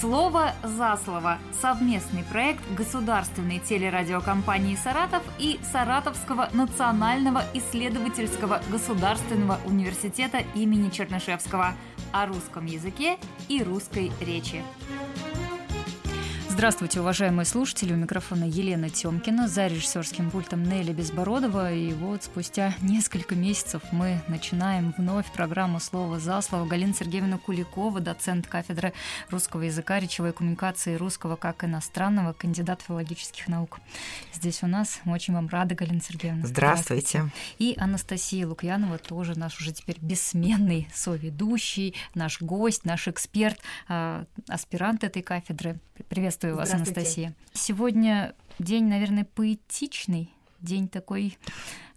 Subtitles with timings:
[0.00, 1.38] Слово за слово.
[1.60, 11.74] Совместный проект государственной телерадиокомпании «Саратов» и Саратовского национального исследовательского государственного университета имени Чернышевского
[12.12, 14.62] о русском языке и русской речи.
[16.58, 17.92] Здравствуйте, уважаемые слушатели.
[17.92, 21.72] У микрофона Елена Тёмкина, за режиссерским пультом Нелли Безбородова.
[21.72, 26.66] И вот спустя несколько месяцев мы начинаем вновь программу «Слово за слово».
[26.66, 28.92] Галина Сергеевна Куликова, доцент кафедры
[29.30, 33.78] русского языка, речевой коммуникации русского как иностранного, кандидат филологических наук.
[34.34, 34.98] Здесь у нас.
[35.04, 36.44] Мы очень вам рады, Галина Сергеевна.
[36.44, 37.20] Здравствуйте.
[37.20, 37.38] Здравствуйте.
[37.58, 45.04] И Анастасия Лукьянова, тоже наш уже теперь бессменный соведущий, наш гость, наш эксперт, а, аспирант
[45.04, 45.78] этой кафедры.
[46.08, 47.34] Приветствую Приветствую вас, Анастасия.
[47.52, 51.36] Сегодня день, наверное, поэтичный, день такой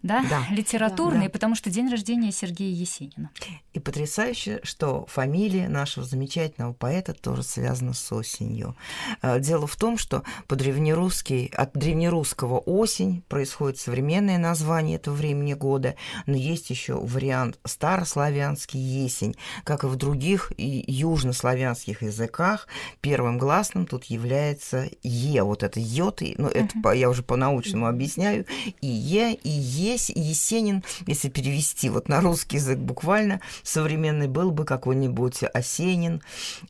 [0.04, 0.46] да, да.
[0.50, 1.30] литературный, да.
[1.30, 3.30] потому что день рождения Сергея Есенина.
[3.74, 8.76] И потрясающе, что фамилия нашего замечательного поэта тоже связана с осенью.
[9.22, 15.96] Э, дело в том, что по-древнерусски, от древнерусского осень происходит современное название этого времени года,
[16.26, 22.68] но есть еще вариант старославянский есень, как и в других и южнославянских языках.
[23.02, 26.98] Первым гласным тут является е, вот это йод, ну это uh-huh.
[26.98, 28.46] я уже по-научному объясняю,
[28.82, 34.52] и е, и е здесь Есенин, если перевести вот на русский язык буквально, современный был
[34.52, 36.22] бы какой-нибудь Осенин.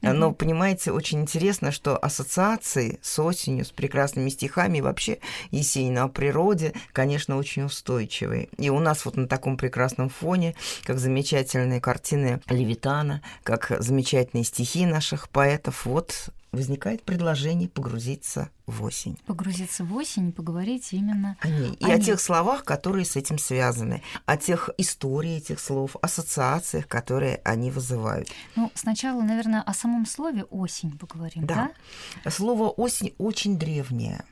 [0.02, 0.14] Mm-hmm.
[0.14, 5.20] Но, понимаете, очень интересно, что ассоциации с осенью, с прекрасными стихами и вообще
[5.52, 8.50] Есенина о природе, конечно, очень устойчивые.
[8.58, 14.86] И у нас вот на таком прекрасном фоне, как замечательные картины Левитана, как замечательные стихи
[14.86, 19.18] наших поэтов, вот возникает предложение погрузиться в осень.
[19.26, 21.74] Погрузиться в осень и поговорить именно о ней.
[21.74, 26.88] И о, о тех словах, которые с этим связаны, о тех истории этих слов, ассоциациях,
[26.88, 28.30] которые они вызывают.
[28.56, 31.72] Ну, сначала, наверное, о самом слове осень поговорим, да?
[32.24, 32.32] да?
[32.32, 34.24] Слово осень очень древнее.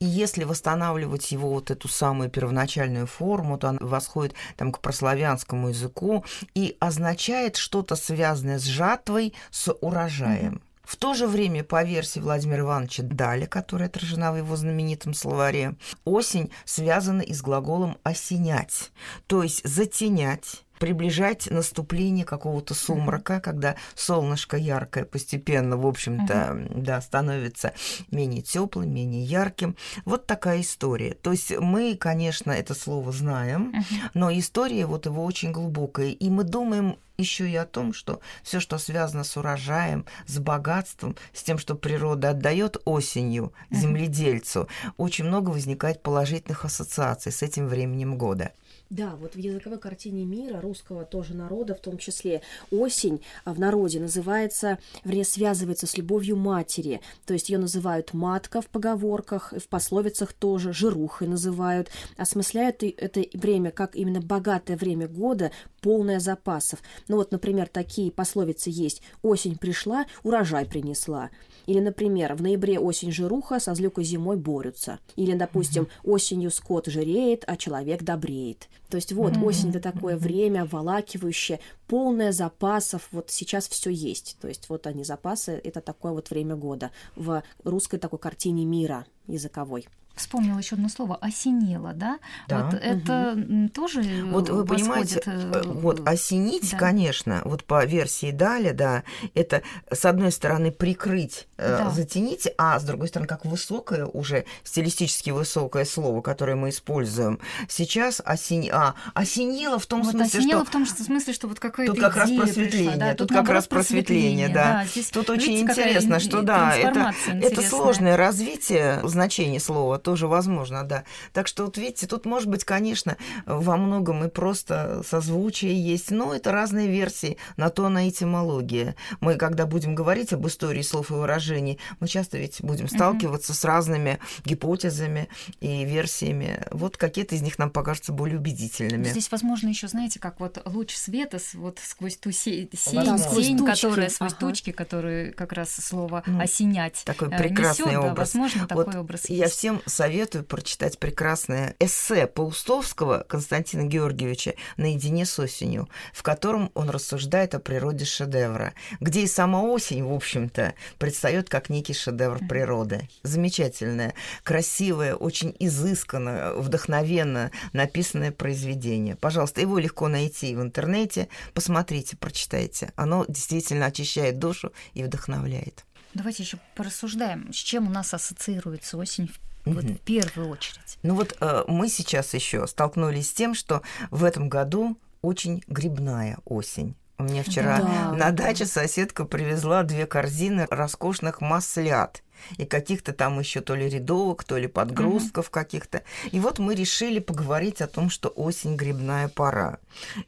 [0.00, 5.70] И если восстанавливать его вот эту самую первоначальную форму, то она восходит там к прославянскому
[5.70, 10.56] языку и означает что-то связанное с жатвой, с урожаем.
[10.56, 10.71] Mm-hmm.
[10.82, 15.76] В то же время, по версии Владимира Ивановича Даля, которая отражена в его знаменитом словаре,
[16.04, 18.90] осень связана и с глаголом «осенять»,
[19.26, 26.80] то есть «затенять», приближать наступление какого-то сумрака, когда солнышко яркое постепенно, в общем-то, uh-huh.
[26.82, 27.72] да, становится
[28.10, 29.76] менее теплым, менее ярким.
[30.04, 31.14] Вот такая история.
[31.14, 34.10] То есть мы, конечно, это слово знаем, uh-huh.
[34.14, 38.58] но история вот его очень глубокая, и мы думаем еще и о том, что все,
[38.58, 44.66] что связано с урожаем, с богатством, с тем, что природа отдает осенью земледельцу,
[44.96, 48.50] очень много возникает положительных ассоциаций с этим временем года.
[48.92, 53.58] Да, вот в языковой картине мира, русского тоже народа, в том числе осень а, в
[53.58, 57.00] народе называется, вернее, связывается с любовью матери.
[57.24, 61.88] То есть ее называют матка в поговорках, в пословицах тоже, жирухой называют.
[62.18, 66.82] Осмысляют это время как именно богатое время года, полное запасов.
[67.08, 69.00] Ну вот, например, такие пословицы есть.
[69.22, 71.30] Осень пришла, урожай принесла.
[71.66, 74.98] Или, например, в ноябре осень жируха, со злюкой зимой борются.
[75.16, 78.68] Или, допустим, осенью скот жиреет, а человек добреет.
[78.88, 83.08] То есть вот осень это такое время волакивающее, полное запасов.
[83.10, 84.36] Вот сейчас все есть.
[84.40, 89.06] То есть вот они запасы, это такое вот время года в русской такой картине мира
[89.26, 92.18] языковой вспомнила еще одно слово осенело, да?
[92.48, 92.64] да.
[92.64, 93.68] Вот это угу.
[93.70, 96.78] тоже Вот вы понимаете, э, вот осенить, да.
[96.78, 99.02] конечно, вот по версии Даля, да,
[99.34, 101.90] это с одной стороны прикрыть, э, да.
[101.90, 108.20] затенить, а с другой стороны как высокое уже стилистически высокое слово, которое мы используем сейчас
[108.24, 111.60] осень, а осенило в том вот смысле, осенело что в том что, смысле, что вот
[111.60, 113.14] какая-то тут как раз просветление, пришла, да?
[113.14, 114.54] тут, тут как раз просветление, да.
[114.54, 114.84] да.
[114.84, 121.04] Здесь, тут очень интересно, что да, это это сложное развитие значения слова тоже возможно, да.
[121.32, 126.34] Так что вот видите, тут может быть, конечно, во многом и просто созвучие есть, но
[126.34, 128.96] это разные версии, на то она этимология.
[129.20, 133.56] Мы, когда будем говорить об истории слов и выражений, мы часто ведь будем сталкиваться mm-hmm.
[133.56, 135.28] с разными гипотезами
[135.60, 136.66] и версиями.
[136.70, 139.04] Вот какие-то из них нам покажутся более убедительными.
[139.04, 143.64] Здесь, возможно, еще, знаете, как вот луч света вот сквозь ту сень, да, тень, тучки.
[143.64, 144.40] которая сквозь ага.
[144.40, 147.02] тучки, которые как раз слово ну, осенять.
[147.04, 148.32] Такой э, прекрасный несёт, образ.
[148.32, 149.28] Да, возможно, такой вот образ.
[149.28, 149.56] Я есть.
[149.56, 157.54] всем советую прочитать прекрасное эссе Паустовского Константина Георгиевича «Наедине с осенью», в котором он рассуждает
[157.54, 163.08] о природе шедевра, где и сама осень, в общем-то, предстает как некий шедевр природы.
[163.22, 169.16] Замечательное, красивое, очень изысканное, вдохновенно написанное произведение.
[169.16, 171.28] Пожалуйста, его легко найти в интернете.
[171.52, 172.92] Посмотрите, прочитайте.
[172.96, 175.84] Оно действительно очищает душу и вдохновляет.
[176.14, 180.98] Давайте еще порассуждаем, с чем у нас ассоциируется осень в вот в первую очередь.
[181.02, 186.38] Ну вот э, мы сейчас еще столкнулись с тем, что в этом году очень грибная
[186.44, 186.96] осень.
[187.18, 188.12] У меня вчера да.
[188.12, 192.22] на даче соседка привезла две корзины роскошных маслят
[192.58, 195.52] и каких-то там еще то ли рядовок, то ли подгрузков угу.
[195.52, 196.02] каких-то.
[196.30, 199.78] И вот мы решили поговорить о том, что осень грибная пора.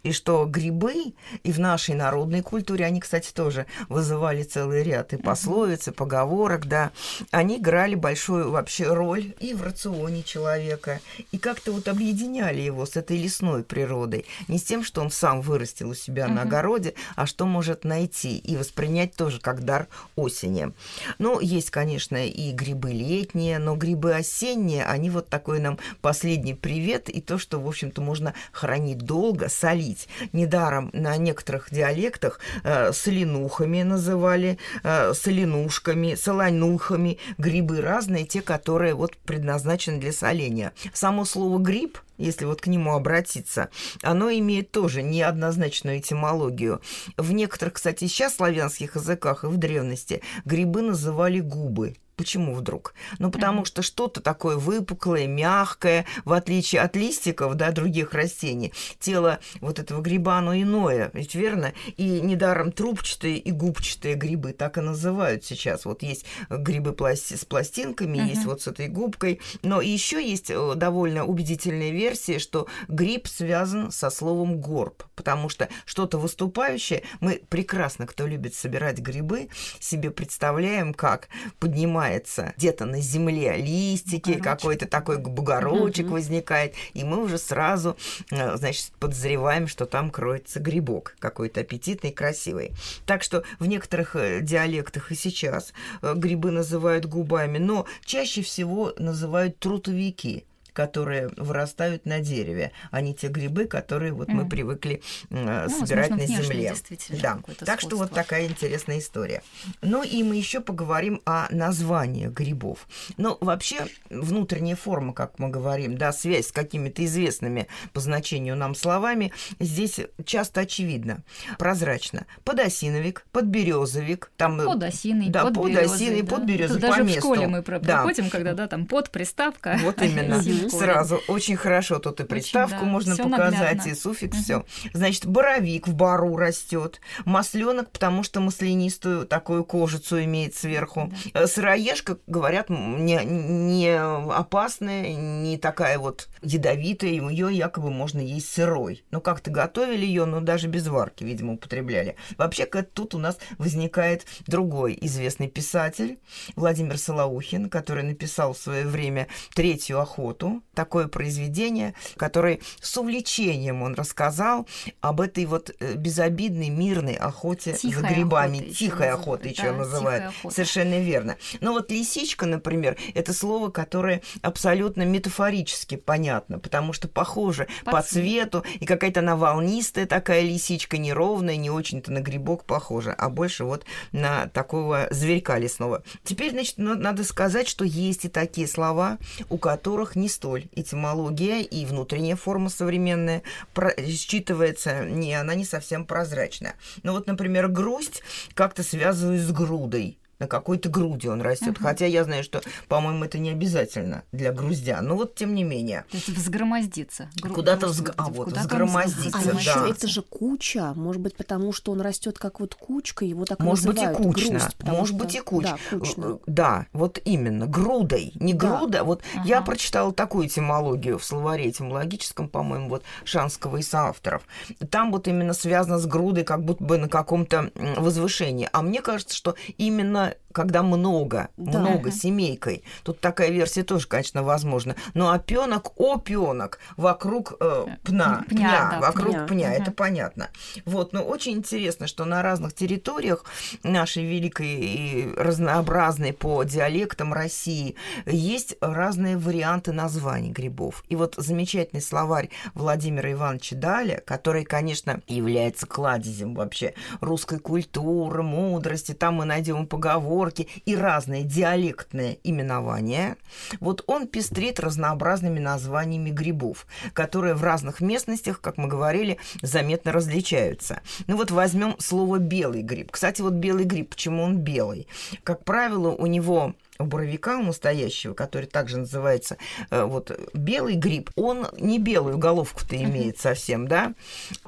[0.03, 5.17] И что грибы и в нашей народной культуре, они, кстати, тоже вызывали целый ряд и
[5.17, 6.93] пословиц, и поговорок, да,
[7.31, 11.01] они играли большую вообще роль и в рационе человека,
[11.33, 14.27] и как-то вот объединяли его с этой лесной природой.
[14.49, 16.35] Не с тем, что он сам вырастил у себя угу.
[16.35, 20.73] на огороде, а что может найти и воспринять тоже как дар осени.
[21.19, 26.55] Ну, есть, конечно, конечно, и грибы летние, но грибы осенние, они вот такой нам последний
[26.55, 30.09] привет, и то, что, в общем-то, можно хранить долго, солить.
[30.33, 39.17] Недаром на некоторых диалектах э, соленухами называли, э, соленушками, солонухами, грибы разные, те, которые вот
[39.17, 40.73] предназначены для соления.
[40.93, 43.71] Само слово «гриб» если вот к нему обратиться,
[44.03, 46.81] оно имеет тоже неоднозначную этимологию.
[47.17, 51.97] В некоторых, кстати, сейчас славянских языках и в древности грибы называли губы.
[52.17, 52.95] Почему вдруг?
[53.19, 53.67] Ну, потому mm-hmm.
[53.67, 58.73] что что-то такое выпуклое, мягкое, в отличие от листиков, да, других растений.
[59.01, 61.73] Тело вот этого гриба, оно иное, ведь верно?
[61.97, 65.85] И недаром трубчатые и губчатые грибы так и называют сейчас.
[65.87, 68.29] Вот есть грибы пласти- с пластинками, mm-hmm.
[68.29, 69.41] есть вот с этой губкой.
[69.63, 75.69] Но еще есть э, довольно убедительная версия, что гриб связан со словом горб, потому что
[75.85, 79.49] что-то выступающее, мы прекрасно, кто любит собирать грибы,
[79.81, 81.29] себе представляем, как
[81.59, 86.15] поднимать поднимается где-то на земле листики, какой-то такой бугорочек угу.
[86.15, 87.97] возникает, и мы уже сразу,
[88.31, 92.73] э, значит, подозреваем, что там кроется грибок какой-то аппетитный, красивый.
[93.07, 95.73] Так что в некоторых э, диалектах и сейчас
[96.03, 103.15] э, грибы называют губами, но чаще всего называют трутовики которые вырастают на дереве, а не
[103.15, 104.33] те грибы, которые вот mm.
[104.33, 105.01] мы привыкли
[105.31, 106.75] э, ну, собирать на земле.
[107.23, 107.39] Да.
[107.65, 109.43] Так что вот такая интересная история.
[109.81, 112.87] Ну и мы еще поговорим о названиях грибов.
[113.17, 118.75] Но вообще внутренняя форма, как мы говорим, да, связь с какими-то известными по значению нам
[118.75, 121.23] словами, здесь часто очевидно,
[121.57, 122.27] прозрачно.
[122.43, 126.37] Подосиновик, подберезовик, там э, подосиный, да, подосиный, да.
[126.37, 127.21] подберезовик по даже месту.
[127.21, 128.31] в школе мы проходим, да.
[128.31, 129.79] когда да, там под приставка.
[129.83, 131.21] Вот именно сразу.
[131.29, 131.99] Очень хорошо.
[131.99, 132.91] Тут и приставку Очень, да.
[132.91, 133.91] можно всё показать, наглядно.
[133.91, 134.43] и суффикс, угу.
[134.43, 134.65] все.
[134.93, 141.13] Значит, боровик в бару растет, масленок, потому что маслянистую такую кожицу имеет сверху.
[141.33, 141.43] Да.
[141.43, 149.05] Э, сыроежка, говорят, не, не опасная, не такая вот ядовитая, ее якобы можно есть сырой.
[149.11, 152.17] Но как-то готовили ее, но даже без варки, видимо, употребляли.
[152.37, 156.19] Вообще, тут у нас возникает другой известный писатель,
[156.57, 163.95] Владимир Солоухин, который написал в свое время «Третью охоту», такое произведение, которое с увлечением он
[163.95, 164.67] рассказал
[165.01, 168.59] об этой вот э, безобидной мирной охоте тихая за грибами.
[168.59, 170.25] Охота тихая еще охота еще да, называют.
[170.25, 170.55] Охота.
[170.55, 171.37] Совершенно верно.
[171.61, 178.03] Но вот лисичка, например, это слово, которое абсолютно метафорически понятно, потому что похоже по, по
[178.03, 183.65] цвету, и какая-то она волнистая такая лисичка, неровная, не очень-то на грибок похожа, а больше
[183.65, 186.03] вот на такого зверька лесного.
[186.23, 189.19] Теперь, значит, надо сказать, что есть и такие слова,
[189.49, 193.43] у которых не столь этимология и внутренняя форма современная
[193.75, 196.75] считывается, не, она не совсем прозрачная.
[197.03, 198.23] Ну вот, например, грусть
[198.53, 201.77] как-то связывают с грудой на какой-то груди он растет.
[201.77, 201.83] Угу.
[201.83, 205.01] Хотя я знаю, что, по-моему, это не обязательно для груздя.
[205.01, 206.05] Но вот тем не менее.
[206.11, 207.29] То есть взгромоздиться.
[207.41, 207.55] Гру...
[207.55, 208.13] Куда-то взг...
[208.17, 209.39] а, вот, куда взгромоздиться.
[209.39, 209.59] А да.
[209.59, 210.93] еще это же куча.
[210.95, 214.59] Может быть, потому что он растет как вот кучка, его так Может быть и кучно.
[214.59, 215.25] Грусть, Может что...
[215.25, 215.79] быть и кучно.
[215.91, 216.25] Да, кучно.
[216.25, 217.67] Э, да, вот именно.
[217.67, 218.33] Грудой.
[218.37, 218.79] Не да.
[218.79, 219.05] груда.
[219.05, 219.49] Вот ага.
[219.49, 224.43] я прочитала такую этимологию в словаре этимологическом, по-моему, вот Шанского и соавторов.
[224.91, 228.69] Там вот именно связано с грудой, как будто бы на каком-то возвышении.
[228.73, 231.81] А мне кажется, что именно not когда много, да.
[231.81, 232.85] много семейкой.
[233.03, 234.95] Тут такая версия тоже, конечно, возможна.
[235.13, 239.83] Но опенок, опенок вокруг э, пна, пня, пня да, вокруг пня, пня угу.
[239.83, 240.49] это понятно.
[240.85, 243.45] Вот, но очень интересно, что на разных территориях
[243.83, 251.03] нашей великой и разнообразной по диалектам России есть разные варианты названий грибов.
[251.09, 259.15] И вот замечательный словарь Владимира Ивановича Даля, который, конечно, является кладезем вообще русской культуры, мудрости.
[259.15, 263.37] Там мы найдем поговорки поговорки и разные диалектные именования,
[263.81, 271.01] вот он пестрит разнообразными названиями грибов, которые в разных местностях, как мы говорили, заметно различаются.
[271.27, 273.11] Ну вот возьмем слово белый гриб.
[273.11, 275.07] Кстати, вот белый гриб, почему он белый?
[275.43, 279.57] Как правило, у него у боровика, у настоящего, который также называется
[279.91, 284.15] э, вот белый гриб, он не белую головку-то имеет совсем, да,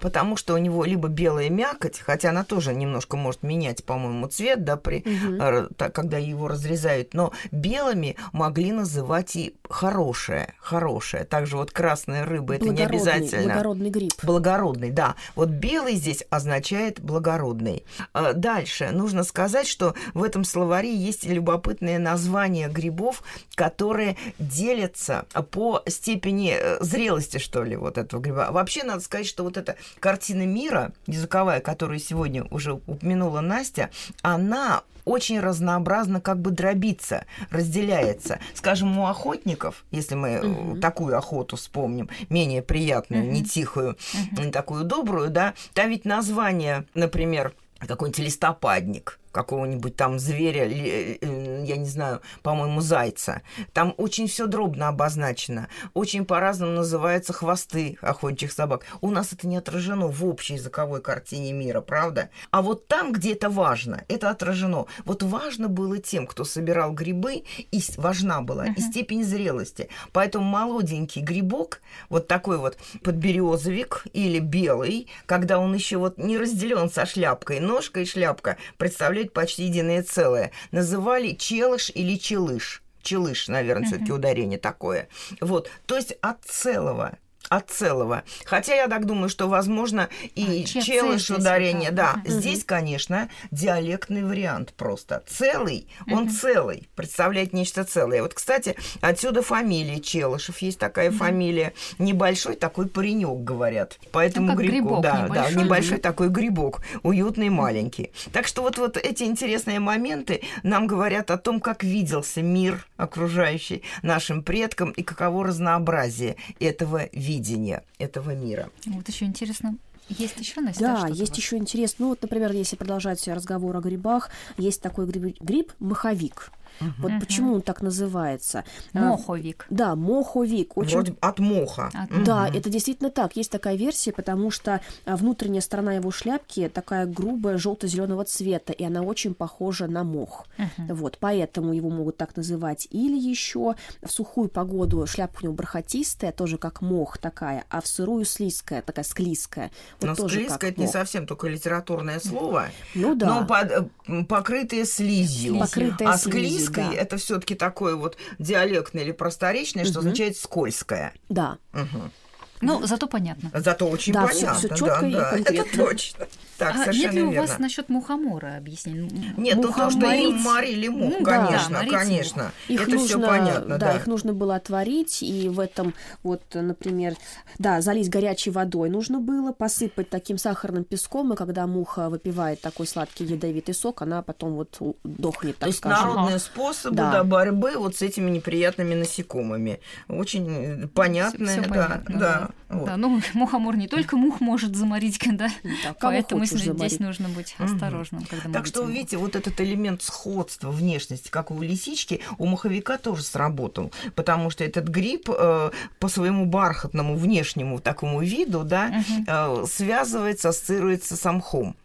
[0.00, 4.64] потому что у него либо белая мякоть, хотя она тоже немножко может менять, по-моему, цвет,
[4.64, 5.68] да, при, угу.
[5.92, 11.24] когда его разрезают, но белыми могли называть и хорошее, хорошее.
[11.24, 13.44] Также вот красная рыба, это не обязательно.
[13.54, 14.12] Благородный гриб.
[14.22, 15.14] Благородный, да.
[15.34, 17.84] Вот белый здесь означает благородный.
[18.12, 23.22] А дальше нужно сказать, что в этом словаре есть любопытные названия названия грибов,
[23.54, 28.48] которые делятся по степени э, зрелости, что ли, вот этого гриба.
[28.50, 33.90] Вообще, надо сказать, что вот эта картина мира языковая, которую сегодня уже упомянула Настя,
[34.22, 38.40] она очень разнообразно как бы дробится, разделяется.
[38.54, 40.80] Скажем, у охотников, если мы угу.
[40.80, 43.32] такую охоту вспомним, менее приятную, угу.
[43.32, 43.96] не тихую,
[44.32, 44.42] угу.
[44.42, 51.18] не такую добрую, да, там ведь название, например, какой-нибудь листопадник– какого-нибудь там зверя, э,
[51.66, 53.42] я не знаю, по-моему, зайца.
[53.74, 55.68] Там очень все дробно обозначено.
[55.92, 58.86] Очень по-разному называются хвосты охотничьих собак.
[59.02, 62.30] У нас это не отражено в общей языковой картине мира, правда?
[62.50, 64.86] А вот там, где это важно, это отражено.
[65.04, 68.74] Вот важно было тем, кто собирал грибы, и важна была uh-huh.
[68.76, 69.90] и степень зрелости.
[70.12, 76.88] Поэтому молоденький грибок, вот такой вот подберезовик или белый, когда он еще вот не разделен
[76.88, 80.50] со шляпкой, ножка и шляпка, представляете, составляют почти единое целое.
[80.72, 82.82] Называли челыш или челыш.
[83.02, 85.08] Челыш, наверное, все-таки ударение такое.
[85.40, 87.18] Вот, то есть от целого
[87.48, 88.24] от целого.
[88.44, 92.16] Хотя я так думаю, что, возможно, и а, челыш ударение, да.
[92.24, 92.30] Угу.
[92.32, 95.22] Здесь, конечно, диалектный вариант просто.
[95.26, 96.30] Целый, он угу.
[96.30, 98.22] целый, представляет нечто целое.
[98.22, 101.18] Вот, кстати, отсюда фамилия Челышев, есть такая угу.
[101.18, 101.72] фамилия.
[101.98, 103.98] Небольшой такой паренек, говорят.
[104.12, 105.54] Поэтому ну, грибок, да, небольшой.
[105.54, 108.10] да, небольшой такой грибок, уютный, маленький.
[108.32, 113.82] Так что вот, вот эти интересные моменты нам говорят о том, как виделся мир окружающий
[114.02, 118.70] нашим предкам и каково разнообразие этого вида видение этого мира.
[118.86, 119.76] Вот еще интересно,
[120.08, 120.80] есть еще Настя?
[120.80, 122.04] Да, есть еще интересно.
[122.04, 126.50] Ну вот, например, если продолжать разговор о грибах, есть такой гриб, гриб маховик.
[126.80, 126.90] Угу.
[126.98, 127.20] Вот угу.
[127.20, 128.64] почему он так называется?
[128.92, 129.66] А, моховик.
[129.70, 130.76] Да, моховик.
[130.76, 130.92] Очень...
[130.92, 131.90] Вроде от моха.
[131.92, 132.24] От...
[132.24, 132.56] Да, угу.
[132.56, 133.36] это действительно так.
[133.36, 138.84] Есть такая версия, потому что а, внутренняя сторона его шляпки такая грубая желто-зеленого цвета, и
[138.84, 140.46] она очень похожа на мох.
[140.58, 140.94] Угу.
[140.94, 142.88] Вот, поэтому его могут так называть.
[142.90, 147.86] Или еще в сухую погоду шляпка у него бархатистая, тоже как мох такая, а в
[147.86, 149.70] сырую слизкая, такая склизкая.
[150.00, 152.66] Вот но тоже склизкая это не совсем только литературное слово.
[152.94, 153.26] Ну да.
[153.26, 155.58] Но под, э, покрытые слизью.
[155.58, 157.02] Покрытые а слизью Английской да.
[157.02, 159.90] это все-таки такое вот диалектное или просторечное, угу.
[159.90, 161.14] что означает скользкое.
[161.28, 161.58] Да.
[161.72, 162.10] Угу.
[162.60, 163.50] Ну, зато понятно.
[163.54, 164.54] Зато очень да, понятно.
[164.54, 165.60] Все, все четко да, и да, конкретно.
[165.60, 166.26] Это точно.
[166.58, 167.46] Так, а совершенно нет ли у верно.
[167.46, 169.34] вас насчет мухомора объяснений?
[169.36, 172.52] Нет, ну то, что им морили мух, ну, конечно, да, конечно.
[172.68, 173.96] Их это нужно, все понятно, да, да.
[173.96, 177.14] их нужно было отварить, и в этом вот, например,
[177.58, 182.86] да, залить горячей водой нужно было, посыпать таким сахарным песком, и когда муха выпивает такой
[182.86, 186.08] сладкий ядовитый сок, она потом вот дохнет, так То есть скажем.
[186.08, 187.12] народные способы да.
[187.12, 189.80] Да, борьбы вот с этими неприятными насекомыми.
[190.08, 192.38] Очень понятные, все, все да, понятно, да.
[192.38, 192.45] да.
[192.68, 192.86] Вот.
[192.86, 192.96] да.
[192.96, 197.00] Ну, мухомор не только мух может заморить, да, да поэтому здесь заморить.
[197.00, 198.28] нужно быть осторожным, угу.
[198.30, 202.98] когда Так что, вы видите, вот этот элемент сходства внешности, как у лисички, у маховика
[202.98, 209.24] тоже сработал, потому что этот гриб э, по своему бархатному внешнему такому виду, да, угу.
[209.26, 211.76] э, связывается, ассоциируется с мхом.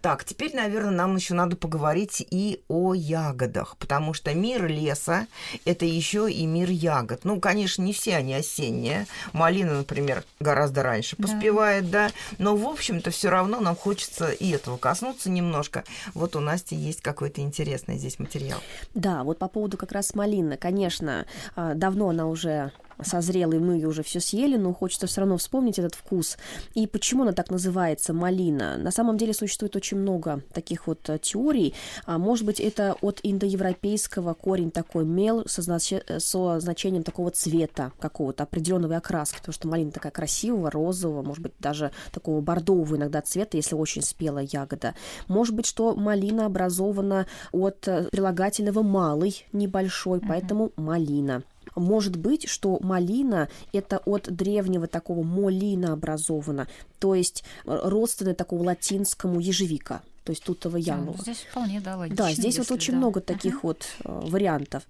[0.00, 5.26] Так, теперь, наверное, нам еще надо поговорить и о ягодах, потому что мир леса–
[5.64, 7.24] это еще и мир ягод.
[7.24, 9.06] Ну, конечно, не все они осенние.
[9.32, 12.14] Малина, например, гораздо раньше поспевает, да, да?
[12.38, 15.84] но, в общем-то, все равно нам хочется и этого коснуться немножко.
[16.14, 18.60] Вот у Насти есть какой-то интересный здесь материал.
[18.94, 20.56] Да, вот по поводу как раз малины.
[20.56, 25.20] Конечно, а, давно она уже созрела, и мы ее уже все съели, но хочется все
[25.20, 26.36] равно вспомнить этот вкус.
[26.74, 28.76] И почему она так называется малина?
[28.76, 31.74] На самом деле существует очень много таких вот э, теорий.
[32.06, 35.92] А, может быть, это от индоевропейского корень такой мел со, знач...
[36.18, 41.52] со значением такого цвета какого-то определенного окраски, потому что малина такая красивого, розового, может быть,
[41.58, 44.94] даже такого бордового иногда цвета, если очень спелая ягода.
[45.28, 51.42] Может быть, что малина образована от э, прилагательного малый, небольшой, поэтому малина.
[51.76, 58.64] Может быть, что малина– это от древнего такого молина образовано, то есть э, родственное такому
[58.64, 60.02] латинскому ежевика.
[60.24, 61.16] то есть тутовая яблоко.
[61.16, 62.26] Ну, здесь вполне, да, логично.
[62.26, 62.98] Да, здесь вот очень да.
[62.98, 63.60] много таких uh-huh.
[63.62, 64.82] вот э, вариантов.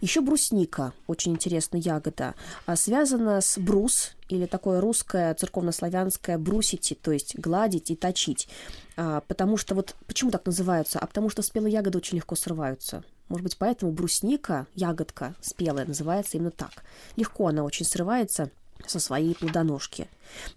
[0.00, 2.34] Еще брусника, очень интересная ягода,
[2.66, 8.48] а, связана с брус, или такое русское церковнославянское брусити, то есть гладить и точить.
[8.96, 10.98] А, потому что вот почему так называются?
[10.98, 13.04] А потому что спелые ягоды очень легко срываются.
[13.30, 16.84] Может быть, поэтому брусника, ягодка спелая, называется именно так.
[17.14, 18.50] Легко она очень срывается
[18.84, 20.08] со своей плодоножки.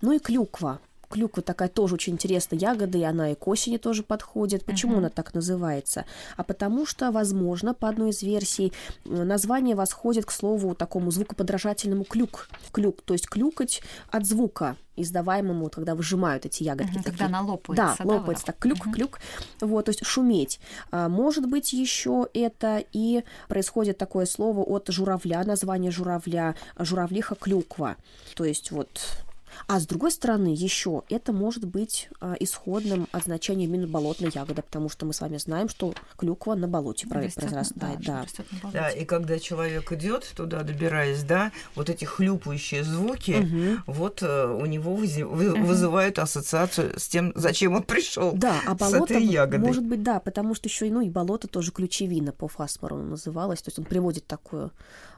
[0.01, 0.79] Ну и клюква.
[1.13, 4.65] Клюква такая тоже очень интересная ягода, и она и к осени тоже подходит.
[4.65, 4.97] Почему uh-huh.
[4.97, 6.05] она так называется?
[6.37, 8.73] А потому что, возможно, по одной из версий,
[9.05, 12.49] название восходит к слову такому звукоподражательному клюк.
[12.71, 16.95] Клюк, то есть клюкать от звука издаваемому, когда выжимают эти ягодки.
[16.95, 18.03] Угу, когда она лопается.
[18.03, 19.19] Да, лопается, так клюк-клюк.
[19.61, 19.69] Угу.
[19.69, 20.59] Вот, то есть шуметь.
[20.89, 27.97] А, может быть, еще это и происходит такое слово от журавля, название журавля, журавлиха клюква.
[28.35, 29.23] То есть вот
[29.67, 34.61] а с другой стороны, еще это может быть а, исходным от значения именно болотной ягоды,
[34.61, 37.99] потому что мы с вами знаем, что клюква на болоте растет, произрастает.
[38.01, 38.25] Да,
[38.63, 38.69] да.
[38.71, 43.83] да, и когда человек идет туда, добираясь, да, вот эти хлюпающие звуки, угу.
[43.87, 45.65] вот э, у него вызи- угу.
[45.65, 48.33] вызывают ассоциацию с тем, зачем он пришел.
[48.33, 49.19] Да, а болото
[49.57, 53.69] может быть, да, потому что еще ну, и болото тоже ключевина по Фасмару называлось, то
[53.69, 54.71] есть он приводит такую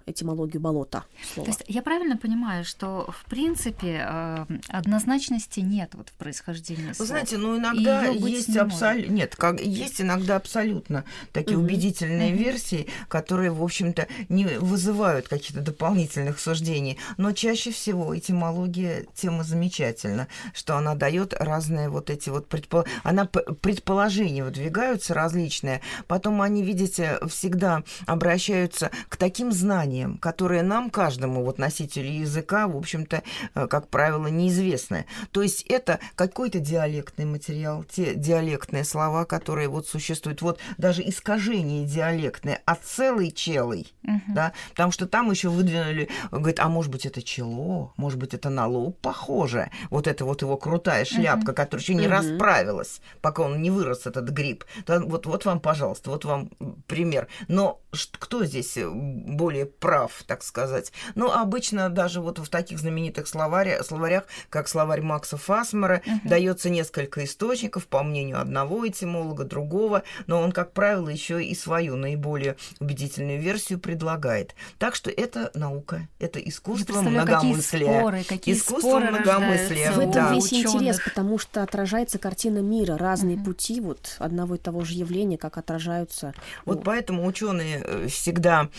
[0.05, 1.03] этимологию болота.
[1.33, 1.45] Слова.
[1.45, 6.99] То есть я правильно понимаю, что в принципе э, однозначности нет вот в происхождении слов?
[6.99, 11.65] Вы знаете, ну иногда есть абсолютно нет, как есть иногда абсолютно такие угу.
[11.65, 12.43] убедительные угу.
[12.43, 20.27] версии, которые в общем-то не вызывают каких-то дополнительных суждений, но чаще всего этимология тема замечательна,
[20.53, 22.85] что она дает разные вот эти вот предпол...
[23.03, 30.89] она предположения выдвигаются различные, потом они, видите, всегда обращаются к таким знаниям знаниям, которые нам,
[30.89, 33.23] каждому вот носителю языка, в общем-то,
[33.55, 35.05] э, как правило, неизвестны.
[35.31, 41.85] То есть это какой-то диалектный материал, те диалектные слова, которые вот существуют, вот даже искажение
[41.85, 44.21] диалектное, а целый челый, угу.
[44.27, 48.49] да, потому что там еще выдвинули, говорит, а может быть это чело, может быть это
[48.49, 51.55] на лоб похоже, вот это вот его крутая шляпка, угу.
[51.55, 52.11] которая еще не угу.
[52.11, 54.63] расправилась, пока он не вырос этот гриб.
[54.87, 56.49] Вот, вот вам, пожалуйста, вот вам
[56.87, 57.27] пример.
[57.47, 57.79] Но
[58.11, 60.91] кто здесь более прав, так сказать.
[61.15, 66.27] Но обычно даже вот в таких знаменитых словаря, словарях, как словарь Макса Фасмера, uh-huh.
[66.27, 71.95] дается несколько источников, по мнению одного этимолога, другого, но он, как правило, еще и свою
[71.95, 74.55] наиболее убедительную версию предлагает.
[74.77, 77.85] Так что это наука, это искусство многомыслия.
[77.87, 79.91] Какие споры, какие искусство споры многомыслия.
[79.91, 80.33] В этом да.
[80.33, 80.75] весь ученых.
[80.75, 83.45] интерес, потому что отражается картина мира, разные uh-huh.
[83.45, 86.33] пути вот одного и того же явления, как отражаются.
[86.65, 86.83] Вот ну...
[86.83, 88.69] поэтому ученые э, всегда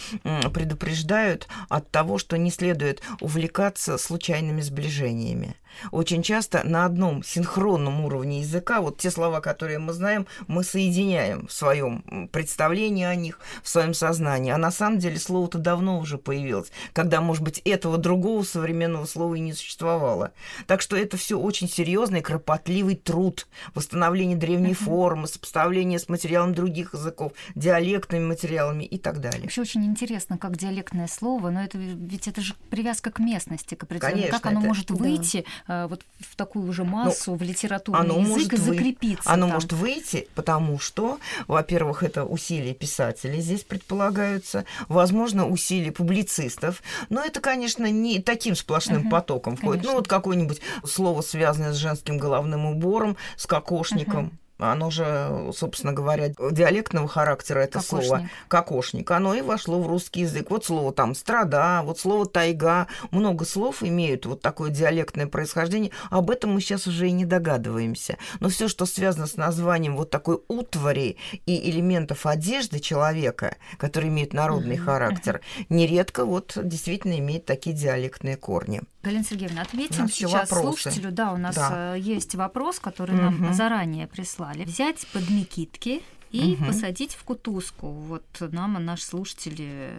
[0.53, 5.57] предупреждают предупреждают от того, что не следует увлекаться случайными сближениями.
[5.91, 11.47] Очень часто на одном синхронном уровне языка вот те слова, которые мы знаем, мы соединяем
[11.47, 14.53] в своем представлении о них, в своем сознании.
[14.53, 19.35] А на самом деле слово-то давно уже появилось, когда, может быть, этого другого современного слова
[19.35, 20.33] и не существовало.
[20.67, 26.95] Так что это все очень серьезный, кропотливый труд восстановления древней формы, сопоставления с материалом других
[26.95, 29.43] языков, диалектными материалами и так далее.
[29.43, 33.83] Вообще очень интересно, как диалектное слово, но это ведь это же привязка к местности, к
[33.83, 34.23] определенному.
[34.23, 34.69] Конечно, как оно это...
[34.69, 38.57] может выйти вот в такую уже ну, массу, ну, в литературный оно язык может и
[38.57, 39.29] закрепиться.
[39.29, 39.35] Вы...
[39.35, 39.55] Оно там.
[39.55, 47.41] может выйти, потому что, во-первых, это усилия писателей здесь предполагаются, возможно, усилия публицистов, но это,
[47.41, 49.85] конечно, не таким сплошным угу, потоком входит.
[49.85, 54.27] Ну, вот какое-нибудь слово, связанное с женским головным убором, с кокошником.
[54.27, 58.07] Угу оно же, собственно говоря, диалектного характера это кокошник.
[58.07, 60.51] слово кокошник, оно и вошло в русский язык.
[60.51, 65.91] Вот слово там страда, вот слово тайга, много слов имеют вот такое диалектное происхождение.
[66.11, 68.17] Об этом мы сейчас уже и не догадываемся.
[68.41, 74.33] Но все, что связано с названием вот такой утвари и элементов одежды человека, которые имеют
[74.33, 74.85] народный uh-huh.
[74.85, 78.83] характер, нередко вот действительно имеет такие диалектные корни.
[79.07, 80.83] Галина Сергеевна, ответим сейчас вопросы.
[80.83, 81.13] слушателю.
[81.13, 81.95] Да, у нас да.
[81.95, 83.23] Э, есть вопрос, который угу.
[83.23, 84.65] нам заранее прислали.
[84.65, 86.03] Взять под Микитки
[86.37, 86.67] и угу.
[86.67, 87.89] посадить в кутузку.
[87.89, 89.93] Вот нам наш слушатель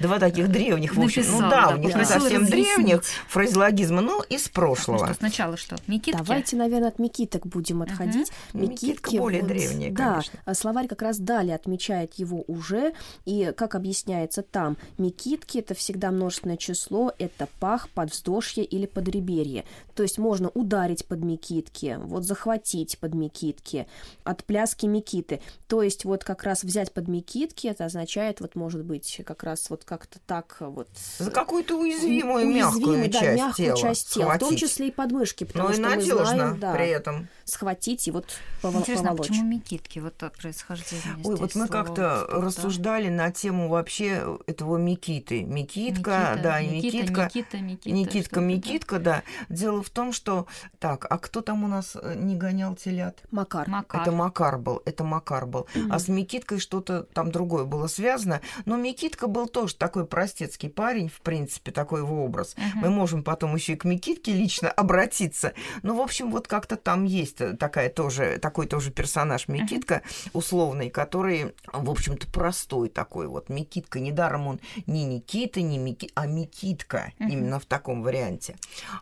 [0.00, 1.32] Два таких древних, написал, в общем.
[1.32, 5.06] Ну да, да у них не совсем древних фразеологизма, но из прошлого.
[5.06, 5.76] Что, сначала что?
[5.86, 6.18] Микитки?
[6.18, 8.30] Давайте, наверное, от микиток будем отходить.
[8.52, 8.62] Угу.
[8.62, 10.22] Микитки Микитка более вот, древние, Да,
[10.54, 12.92] словарь как раз далее отмечает его уже,
[13.24, 19.64] и как объясняется там, микитки– это всегда множественное число, это пах, подвздошье или подреберье.
[19.94, 23.86] То есть можно ударить под микитки, вот захватить под микитки,
[24.24, 25.40] от пляски микиты.
[25.68, 29.70] То есть вот как раз взять под Микитки, это означает, вот может быть, как раз
[29.70, 30.88] вот как-то так вот...
[31.18, 34.46] За какую-то уязвимую, мягкую да, часть мягкую тела часть тела, схватить.
[34.46, 37.28] в том числе и подмышки, потому Но что и надежно мы знаем, да, при этом.
[37.44, 38.26] схватить и вот
[38.62, 39.28] Интересно, а поволочь.
[39.28, 39.98] почему Микитки?
[39.98, 42.46] Вот так происхождение Ой, здесь вот мы как-то вот, да.
[42.46, 45.42] рассуждали на тему вообще этого Микиты.
[45.42, 47.24] Микитка, Никита, да, и Никита, Микитка.
[47.24, 48.40] Никита, Никита, Никитка, да.
[48.40, 49.22] Микитка, да.
[49.48, 50.46] Дело в том, что...
[50.78, 53.18] Так, а кто там у нас э, не гонял телят?
[53.30, 53.68] Макар.
[53.68, 54.02] Макар.
[54.02, 55.66] Это Макар был, это Макар был.
[55.90, 58.40] А с Микиткой что-то там другое было связано.
[58.64, 62.54] Но Микитка был тоже такой простецкий парень, в принципе, такой его образ.
[62.56, 62.80] Мгм.
[62.80, 65.52] Мы можем потом еще и к Микитке лично обратиться.
[65.82, 71.54] Ну, в общем, вот как-то там есть такая тоже, такой тоже персонаж Микитка условный, который,
[71.72, 73.48] в общем-то, простой такой вот.
[73.48, 77.28] Микитка, недаром он не Никита, не Мики, а Микитка, Мгм.
[77.30, 78.56] именно в таком варианте.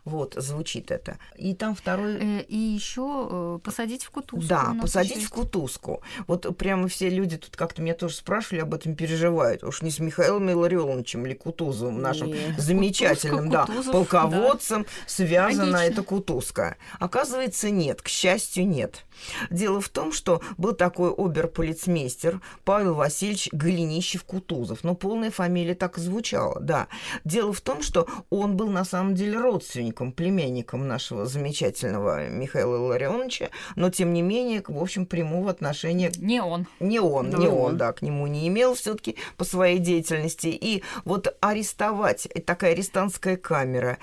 [0.05, 1.19] Вот, звучит это.
[1.37, 2.17] И там второй...
[2.17, 4.47] Э, И еще посадить в кутузку.
[4.49, 6.03] Да, посадить в кутузку.
[6.27, 9.65] Вот прямо все люди тут как-то меня тоже спрашивали об этом, переживают.
[9.65, 12.55] Уж не с Михаилом Илларионовичем или Кутузовым, нашим Не.
[12.59, 15.93] замечательным, Кутузка, да, Кутузов, полководцем, связана Логично.
[15.93, 16.77] эта кутузка.
[16.99, 19.05] Оказывается, нет, к счастью, нет.
[19.51, 24.81] Дело в том, что был такой оберполицмейстер Павел Васильевич Голенищев-Кутузов.
[24.83, 26.89] Но полная фамилия так и звучала, да.
[27.25, 33.51] Дело в том, что он был на самом деле родственником, племянником нашего замечательного Михаила Илларионовича,
[33.77, 36.67] но тем не менее, в общем, прямого отношения Не он.
[36.81, 37.77] не он, Да, не он.
[37.77, 40.47] да, к нему не имел все-таки по своей деятельности.
[40.49, 43.99] И вот арестовать, такая арестантская камера,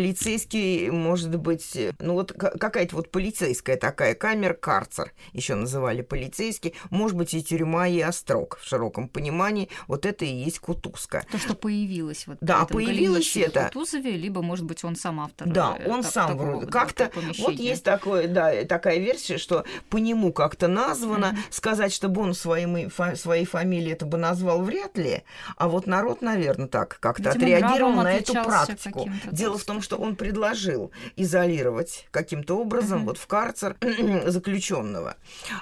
[0.00, 6.74] полицейский, может быть, ну вот ка- какая-то вот полицейская такая камера, карцер еще называли полицейский,
[6.90, 11.24] может быть, и тюрьма, и острог в широком понимании, вот это и есть Кутузка.
[11.30, 13.66] То, что появилось вот Да, появилось это.
[13.66, 15.48] Кутузове, либо, может быть, он сам автор.
[15.48, 19.98] Да, э, он так- сам такого Как-то вот есть такое, да, такая версия, что по
[19.98, 21.28] нему как-то названо.
[21.32, 21.38] Мгм.
[21.80, 25.22] Сказать, чтобы он своими, фа- своей фамилией это бы назвал вряд ли.
[25.56, 29.08] А вот народ, наверное, так как-то Видимо, отреагировал на эту практику.
[29.32, 33.06] Дело в том, что он предложил изолировать каким-то образом Мгм.
[33.06, 33.76] вот в карцер
[34.26, 35.16] заключенного.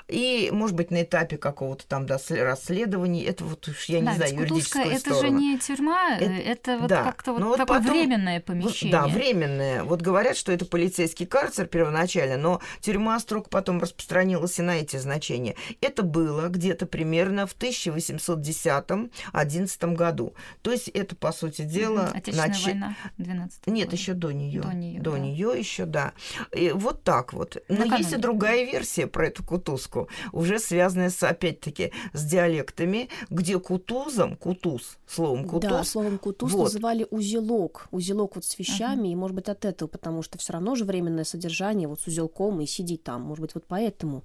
[0.08, 4.34] И, может быть, на этапе какого-то там расследования, это вот уж я Да, не знаю,
[4.40, 5.38] юридическую это же сторону.
[5.38, 7.04] не тюрьма, э, Это- это, вот да.
[7.04, 8.92] как-то вот Но вот такое потом- временное помещение.
[8.92, 9.84] Да, временное.
[9.84, 14.96] Вот говорят, что это полицейский карцер первоначально, но тюрьма строк потом распространилась и на эти
[14.96, 15.54] значения.
[15.80, 20.34] Это было где-то примерно в 1810-11 году.
[20.62, 22.10] То есть это, по сути дела...
[22.14, 24.62] Отечественная начи- война 12 Нет, еще до нее.
[24.62, 25.18] До неё, До да.
[25.18, 26.12] нее еще, да.
[26.54, 27.56] И вот так вот.
[27.68, 28.18] Но есть и Накануне.
[28.18, 35.44] другая версия про эту кутузку, уже связанная с, опять-таки, с диалектами, где кутузом, кутуз, словом
[35.44, 36.64] кутуз, Да, словом кутуз Вот.
[36.64, 37.88] называли узелок.
[37.90, 41.24] Узелок вот с вещами, и, может быть, от этого, потому что все равно же временное
[41.24, 43.22] содержание вот с узелком и сидеть там.
[43.22, 44.24] Может быть, вот поэтому.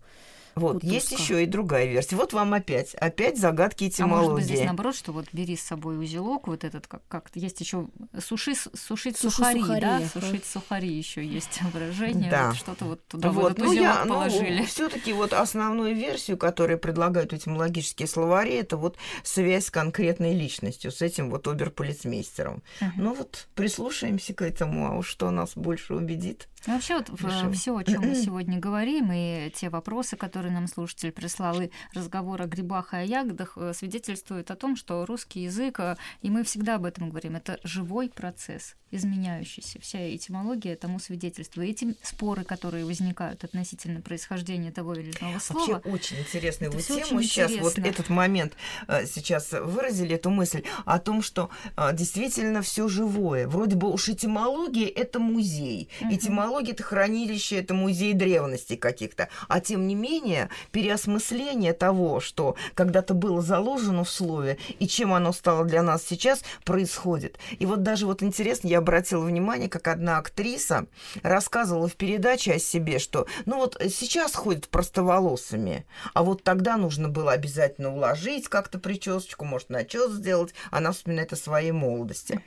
[0.55, 0.93] Вот, Кутузка.
[0.93, 2.15] есть еще и другая версия.
[2.15, 4.21] Вот вам опять, опять загадки А этимологии.
[4.29, 7.59] может быть здесь наоборот, что вот бери с собой узелок, вот этот как как есть
[7.61, 7.87] еще
[8.19, 10.07] суши сушить Суши сухари, сухари, да, ага.
[10.13, 12.47] сушить сухари еще есть выражение, Да.
[12.49, 14.63] вот что-то вот туда в вот, этот ну, узелок я, положили.
[14.65, 21.01] все-таки вот основную версию, которую предлагают этимологические словари, это вот связь с конкретной личностью, с
[21.01, 22.63] этим вот оберполицмейстером.
[22.81, 22.91] Мгм.
[22.97, 26.47] Ну вот прислушаемся к этому, а уж что нас больше убедит.
[26.65, 27.09] Ну, вообще вот
[27.55, 32.41] все, о чем мы сегодня говорим, и те вопросы, которые нам слушатель прислал, и разговор
[32.41, 36.43] о грибах и о ягодах э, свидетельствуют о том, что русский язык, э, и мы
[36.43, 39.79] всегда об этом говорим, это живой процесс, изменяющийся.
[39.82, 41.69] Вся этимология тому свидетельствует.
[41.69, 47.19] Эти споры, которые возникают относительно происхождения того или иного слова, Вообще очень интересную всё тему
[47.19, 47.88] очень сейчас, вот интересно.
[47.88, 48.53] этот момент
[48.88, 51.49] э, сейчас выразили эту мысль о том, что
[51.93, 53.47] действительно все живое.
[53.47, 59.29] Вроде бы уж этимология это музей, этимология это хранилище, это музей древности каких-то.
[59.47, 60.32] А тем не менее
[60.71, 66.41] переосмысление того, что когда-то было заложено в слове и чем оно стало для нас сейчас,
[66.65, 67.37] происходит.
[67.59, 70.85] И вот даже вот интересно, я обратила внимание, как одна актриса
[71.21, 77.09] рассказывала в передаче о себе, что ну вот сейчас ходят простоволосыми, а вот тогда нужно
[77.09, 80.53] было обязательно уложить как-то причесочку, может, начес сделать.
[80.71, 82.41] Она вспоминает о своей молодости.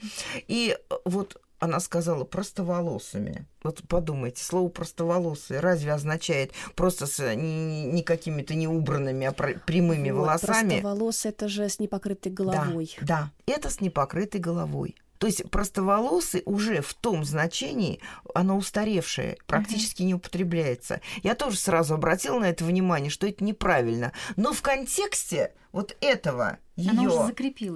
[0.49, 3.47] И вот она сказала простоволосыми.
[3.63, 10.21] Вот подумайте, слово простоволосые разве означает просто с не, не какими-то неубранными, а прямыми Вот,
[10.21, 10.71] волосами?
[10.81, 12.97] Простоволосый это же с непокрытой головой.
[13.01, 14.97] Да, да, это с непокрытой головой.
[15.19, 18.01] То есть простоволосый уже в том значении,
[18.35, 21.01] оно устаревшее, практически не употребляется.
[21.23, 24.13] Я тоже сразу обратила на это внимание, что это неправильно.
[24.37, 27.33] Но в контексте, вот этого ее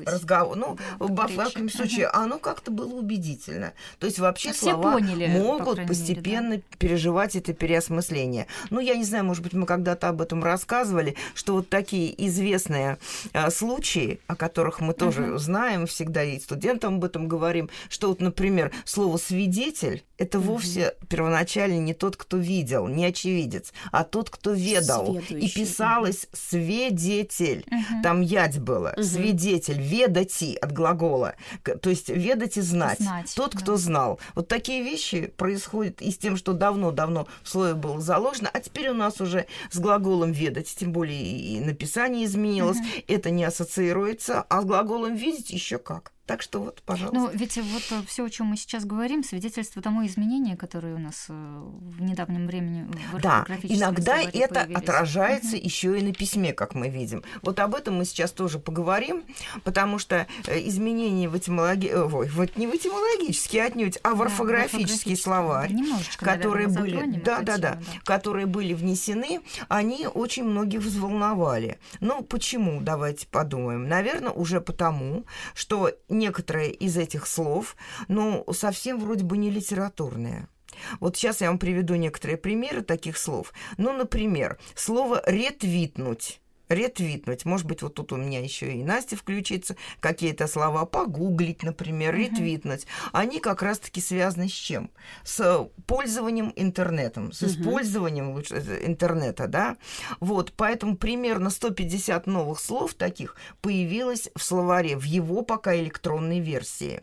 [0.07, 2.25] разговор, ну, да, во всяком случае, ага.
[2.25, 3.75] оно как-то было убедительно.
[3.99, 6.77] То есть вообще Все слова поняли, могут по постепенно мере, да?
[6.79, 8.47] переживать это переосмысление.
[8.71, 12.99] Ну, я не знаю, может быть, мы когда-то об этом рассказывали, что вот такие известные
[13.35, 15.39] а, случаи, о которых мы тоже ага.
[15.39, 20.47] знаем, всегда и студентам об этом говорим, что вот, например, слово «свидетель»— это ага.
[20.47, 25.19] вовсе первоначально не тот, кто видел, не очевидец, а тот, кто ведал.
[25.31, 27.65] И писалось «свидетель».
[27.71, 28.03] Ага.
[28.03, 29.03] Там ядь было угу.
[29.03, 31.35] свидетель, ведати от глагола,
[31.81, 33.01] то есть ведать и знать.
[33.01, 33.59] знать Тот, да.
[33.59, 34.21] кто знал.
[34.35, 38.91] Вот такие вещи происходят и с тем, что давно-давно в слове было заложено, а теперь
[38.91, 42.87] у нас уже с глаголом ведать, тем более и написание изменилось, угу.
[43.09, 46.13] это не ассоциируется, а с глаголом видеть еще как.
[46.31, 47.19] Так что вот, пожалуйста.
[47.19, 50.99] Ну, ведь вот э, все, о чем мы сейчас говорим, свидетельство тому изменения, которые у
[51.01, 54.77] нас э, в недавнем времени в Да, иногда это появились.
[54.77, 55.65] отражается угу.
[55.65, 57.25] еще и на письме, как мы видим.
[57.43, 59.25] Вот об этом мы сейчас тоже поговорим,
[59.65, 64.27] потому что э, изменения в этимологии, ой, вот не в этимологические отнюдь, а в да,
[64.27, 65.75] орфографические словарь,
[66.19, 71.81] которые были, да, да, да, да, которые были внесены, они очень многих взволновали.
[71.99, 72.81] Ну, почему?
[72.81, 73.89] Давайте подумаем.
[73.89, 75.91] Наверное, уже потому, что
[76.21, 80.47] некоторые из этих слов, ну, совсем вроде бы не литературные.
[81.01, 83.53] Вот сейчас я вам приведу некоторые примеры таких слов.
[83.77, 87.45] Ну, например, слово «ретвитнуть» ретвитнуть.
[87.45, 92.19] Может быть, вот тут у меня еще и Настя включится, какие-то слова погуглить, например, uh-huh.
[92.19, 92.87] ретвитнуть.
[93.13, 94.91] Они как раз-таки связаны с чем?
[95.25, 97.49] С пользованием интернетом, с uh-huh.
[97.49, 99.77] использованием лучше, э, интернета, да?
[100.21, 107.03] Вот, поэтому примерно 150 новых слов таких появилось в словаре в его пока электронной версии.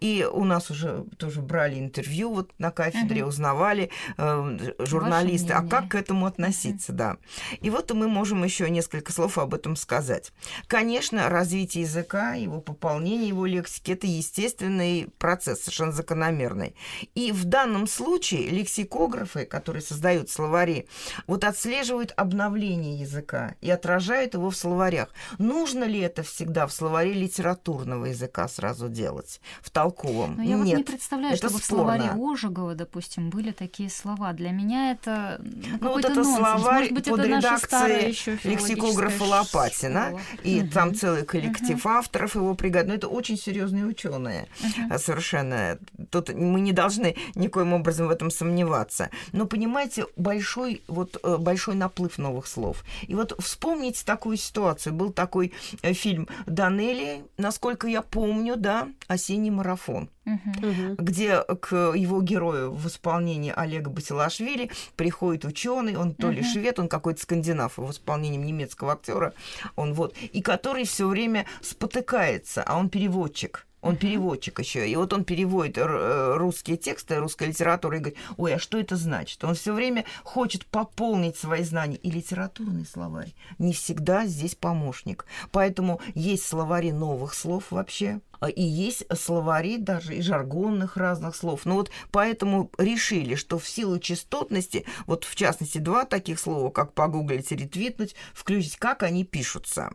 [0.00, 3.30] И у нас уже тоже брали интервью вот на кафедре, угу.
[3.30, 6.98] узнавали э, журналисты, а как к этому относиться, угу.
[6.98, 7.16] да.
[7.60, 10.32] И вот мы можем еще несколько слов об этом сказать.
[10.66, 16.74] Конечно, развитие языка, его пополнение его лексики– это естественный процесс, совершенно закономерный.
[17.14, 20.86] И в данном случае лексикографы, которые создают словари,
[21.26, 25.08] вот отслеживают обновление языка и отражают его в словарях.
[25.38, 29.40] Нужно ли это всегда в словаре литературного языка сразу делать?
[29.62, 30.36] В толковом.
[30.36, 31.84] Но я Нет, вот не представляю, это чтобы спорно.
[31.84, 34.32] в словаре Ожегова, допустим, были такие слова.
[34.32, 36.36] Для меня это ну, ну вот это нонсенс.
[36.36, 40.20] словарь Может быть, под это редакцией лексикографа Лопатина, школа.
[40.44, 40.70] и угу.
[40.70, 41.88] там целый коллектив угу.
[41.88, 42.90] авторов его пригодно.
[42.90, 44.98] Ну, это очень серьезные ученые, угу.
[44.98, 45.78] совершенно.
[46.10, 49.10] Тут мы не должны никоим образом в этом сомневаться.
[49.32, 52.84] Но понимаете, большой вот э, большой наплыв новых слов.
[53.02, 54.94] И вот вспомните такую ситуацию.
[54.94, 60.96] Был такой э, фильм Данели, насколько я помню, да, осенний осенний марафон, угу.
[60.98, 66.88] где к его герою в исполнении Олега Басилашвили приходит ученый, он то ли швед, он
[66.88, 69.32] какой-то скандинав, в исполнении немецкого актера,
[69.76, 73.66] он вот, и который все время спотыкается, а он переводчик.
[73.82, 73.96] Он uh-huh.
[73.96, 74.86] переводчик еще.
[74.86, 78.96] И вот он переводит э, русские тексты, русская литература, и говорит, ой, а что это
[78.96, 79.42] значит?
[79.42, 81.96] Он все время хочет пополнить свои знания.
[81.96, 85.24] И литературный словарь не всегда здесь помощник.
[85.50, 91.62] Поэтому есть словари новых слов вообще, и есть словари даже и жаргонных разных слов.
[91.64, 96.94] Ну вот поэтому решили, что в силу частотности, вот в частности два таких слова, как
[96.94, 99.90] погуглить и ретвитнуть, включить, как они пишутся.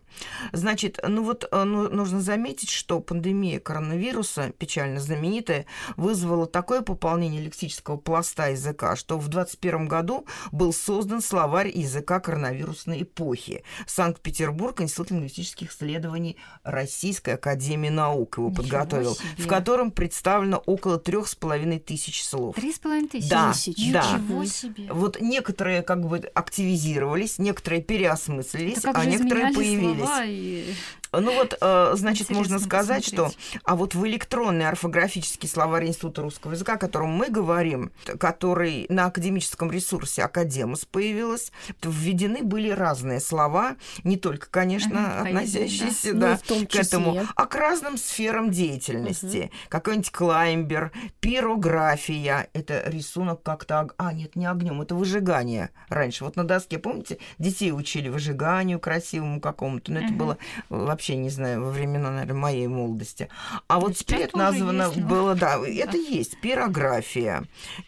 [0.52, 5.66] Значит, ну вот э, ну, нужно заметить, что пандемия коронавируса, печально знаменитая,
[5.98, 13.04] вызвала такое пополнение лексического пласта языка, что в 2021 году был создан словарь языка коронавирусной
[13.04, 13.64] эпохи.
[13.88, 19.28] Санкт-Петербург, Институт лингвистических исследований Российской Академии Наук его Ничего подготовил, себе.
[19.38, 22.56] в котором представлено около трех с половиной тысяч слов.
[22.56, 23.30] Три с половиной тысячи?
[23.30, 23.92] Да, тысяч.
[23.92, 24.18] да.
[24.18, 24.92] Ничего себе.
[24.92, 30.10] Вот некоторые как бы активизировались, некоторые переосмыслились, а некоторые появились.
[30.26, 30.74] И...
[31.20, 33.40] Ну вот, э, значит, Интересно можно сказать, посмотреть.
[33.40, 33.60] что...
[33.64, 39.06] А вот в электронный орфографический словарь Института русского языка, о котором мы говорим, который на
[39.06, 41.52] академическом ресурсе Академус появилась,
[41.82, 46.26] введены были разные слова, не только, конечно, ага, относящиеся да.
[46.36, 49.38] Да, ну, к этому, а к разным сферам деятельности.
[49.38, 49.70] Угу.
[49.70, 53.90] Какой-нибудь клаймбер, пирография, это рисунок как-то...
[53.98, 56.24] А, нет, не огнем, это выжигание раньше.
[56.24, 60.06] Вот на доске, помните, детей учили выжиганию красивому какому-то, но угу.
[60.06, 60.38] это было
[60.70, 63.30] вообще вообще не знаю, во времена, наверное, моей молодости.
[63.68, 67.44] А вот это названо есть, было, да, да, это есть пирография.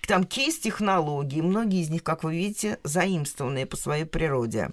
[0.07, 4.69] Там кейс-технологии, многие из них, как вы видите, заимствованные по своей природе.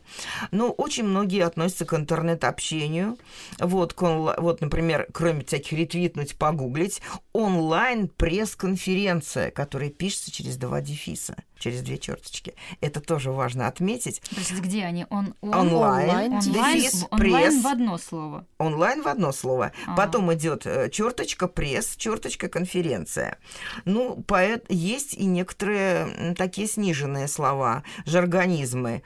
[0.50, 3.16] Но очень многие относятся к интернет-общению.
[3.59, 7.00] Вот, вот, например, кроме всяких ретвитнуть, погуглить,
[7.33, 12.55] онлайн пресс-конференция, которая пишется через два дефиса через две черточки.
[12.83, 14.20] Это тоже важно отметить.
[14.29, 15.07] То есть где они?
[15.09, 17.64] Он, он, онлайн, онлайн, дефис, онлайн пресс.
[17.64, 18.46] в одно слово.
[18.59, 19.72] Онлайн в одно слово.
[19.87, 19.96] А.
[19.96, 23.38] Потом идет э, черточка пресс, черточка конференция.
[23.87, 29.03] Ну, поэт, есть и некоторые такие сниженные слова, жаргонизмы.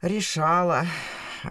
[0.00, 0.86] Решала,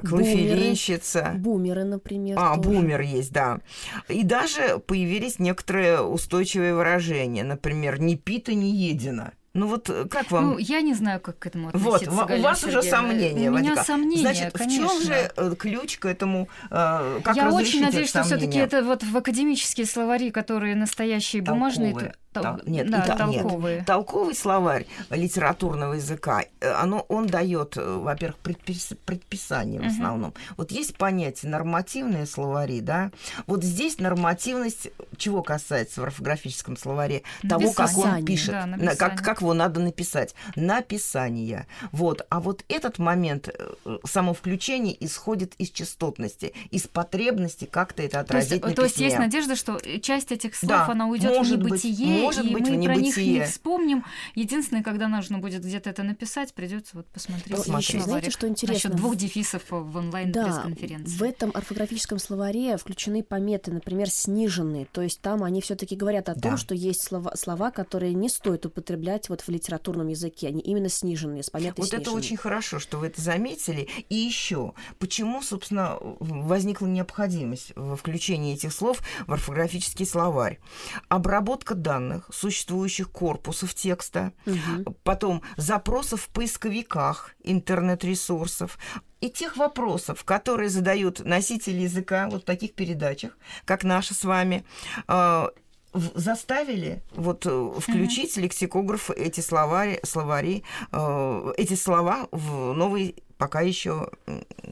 [0.03, 1.33] клофелинщица.
[1.37, 2.39] Бумеры, например.
[2.39, 2.69] А, тоже.
[2.69, 3.59] бумер есть, да.
[4.07, 7.43] И даже появились некоторые устойчивые выражения.
[7.43, 9.33] Например, «не пита, не едено».
[9.59, 10.51] Ну вот э, как вам?
[10.51, 12.23] Ну, я не знаю, как к этому Вот, относиться.
[12.23, 12.97] у Галина вас уже Сергеевна.
[13.09, 13.87] сомнения У меня возникают.
[13.87, 14.87] сомнения, Значит, конечно.
[14.87, 16.47] в чем же э, ключ к этому?
[16.71, 21.91] э, Как я очень надеюсь, что все-таки это вот в академические словари, которые настоящие бумажные,
[21.91, 22.15] Толковые.
[22.41, 23.41] То- Тол- нет, да, и та- нет.
[23.41, 23.83] толковые.
[23.85, 29.91] Толковый словарь литературного языка, э, оно, он дает, э, во-первых, предпис- предписание в Мгм.
[29.93, 30.33] основном.
[30.57, 33.11] Вот есть понятие нормативные словари, да.
[33.47, 37.23] Вот здесь нормативность чего касается в орфографическом словаре?
[37.47, 38.25] Того, как он Написание.
[38.25, 38.97] пишет, Да, написание.
[38.97, 40.33] как, как его надо написать.
[40.55, 41.67] Написание.
[41.91, 42.25] Вот.
[42.29, 48.37] А вот этот момент, э, само включение исходит из частотности, из потребности как-то это То
[48.37, 51.35] есть, отразить на то есть есть надежда, что часть этих слов, Да, она уйдет в
[51.35, 54.05] может быть, небытие, может и быть, в мы про них не вспомним.
[54.35, 57.53] Единственное, когда нужно будет где-то это написать, придется вот посмотреть.
[57.55, 57.89] В Посмотреть.
[57.89, 58.73] еще, знаете, что интересно?
[58.89, 61.17] Насчет двух дефисов в Да, онлайн-пресс-конференции.
[61.17, 64.85] в этом орфографическом словаре включены пометы, например, сниженные.
[64.91, 66.41] То есть там они все-таки говорят о Да.
[66.41, 70.47] том, что есть слова, слова, которые не стоит употреблять вот в литературном языке.
[70.47, 72.17] Они именно сниженные, с пометой Вот это сниженные.
[72.17, 73.87] очень хорошо, что вы это заметили.
[74.09, 80.59] И еще, почему, собственно, возникла необходимость во включении этих слов в орфографический словарь?
[81.07, 84.85] Обработка данных, существующих корпусов текста, Мгм.
[85.03, 88.77] потом запросов в поисковиках интернет-ресурсов,
[89.21, 94.63] и тех вопросов, которые задают носители языка вот в таких передачах, как наша с вами,
[95.07, 95.47] э,
[95.93, 104.09] заставили вот э, включить лексикограф эти словари, словари, э, эти слова в новый пока еще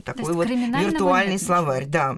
[0.03, 2.17] такой вот виртуальный нет словарь, да.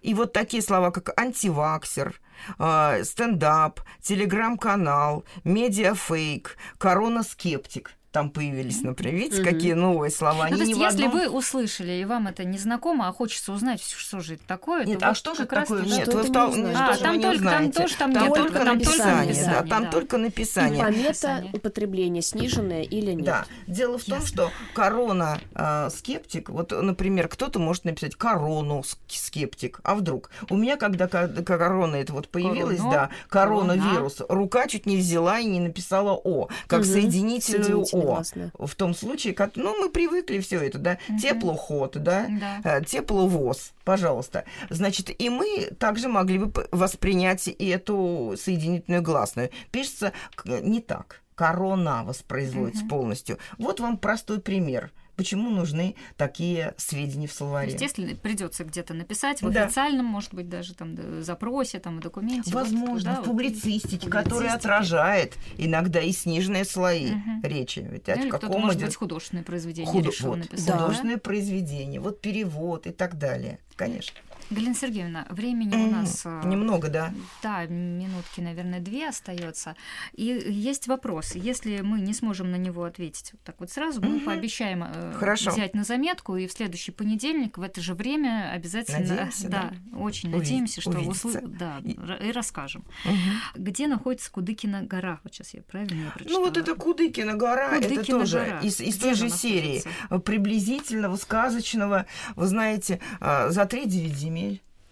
[0.00, 2.20] И вот такие слова, как антиваксер,
[2.58, 7.97] э, стендап, телеграм-канал, медиафейк, корона-скептик.
[8.10, 9.52] Там появились, например, видите, Мгм.
[9.52, 10.48] какие новые слова.
[10.48, 13.82] Ну, то есть, если одном- вы услышали, и вам это не знакомо, а хочется узнать,
[13.82, 15.82] что же это такое, Нет, то а что же как раз такое?
[15.84, 17.96] таки- Нет, Что вы в тол- не что А, там вы не только- там тоже
[17.96, 19.90] там Там нет, только там только написание, да, там да.
[19.90, 20.82] только И написание.
[20.82, 21.50] помета Написание.
[21.52, 23.24] употребления сниженное или нет.
[23.26, 23.44] Да.
[23.66, 29.80] Дело в том, что корона а, скептик, вот, например, кто-то может написать корону ск- скептик,
[29.84, 30.30] а вдруг?
[30.48, 35.44] У меня, когда ко- корона это вот появилась, да, коронавирус, рука чуть не взяла и
[35.44, 38.52] не написала О, как соединительную Гласное.
[38.58, 41.18] В том случае, как, ну, мы привыкли все это, да, Мгм.
[41.18, 42.26] теплоход, да,
[42.62, 42.78] Да.
[42.78, 44.44] э, тепловоз, пожалуйста.
[44.70, 49.50] Значит, и мы также могли бы воспринять и эту соединительную гласную.
[49.70, 50.12] Пишется
[50.44, 51.20] не так.
[51.34, 52.88] Корона воспроизводится Мгм.
[52.90, 53.38] полностью.
[53.58, 54.90] Вот вам простой пример.
[55.18, 57.76] Почему нужны такие сведения в словаре?
[57.78, 59.64] если придется где-то написать, в Да.
[59.64, 62.52] официальном, может быть, даже там запросе, там, документе.
[62.52, 64.54] вот, Возможно, да, в вот, публицистике, которая публицистике.
[64.54, 67.42] отражает иногда и сниженные слои Мгм.
[67.42, 67.80] речи.
[67.90, 70.66] Ведь о или кто-то, каком может быть, художественное произведение худо- решил вот, написать.
[70.66, 70.78] Да.
[70.78, 73.58] художественное произведение, вот перевод и так далее.
[73.74, 74.16] Конечно.
[74.50, 76.22] Галина Сергеевна, времени у нас...
[76.24, 77.12] э, Немного, да.
[77.42, 79.76] Да, минутки, наверное, две остается.
[80.14, 81.34] И есть вопрос.
[81.34, 85.50] Если мы не сможем на него ответить вот так вот сразу, мы пообещаем э, Хорошо.
[85.50, 89.00] взять на заметку, и в следующий понедельник в это же время обязательно...
[89.00, 92.84] Надеемся, да, очень Уви- надеемся, что услы- да, И- расскажем.
[93.04, 93.16] Мгм.
[93.64, 95.20] Где находится Кудыкина гора?
[95.24, 96.38] Вот сейчас я правильно её прочитала?
[96.38, 98.60] Ну вот это Кудыкина гора, это Кудыкина тоже гора.
[98.60, 99.88] из, из Где той же серии находится?
[100.10, 104.37] э, приблизительного, сказочного, вы знаете, а, за три девять земель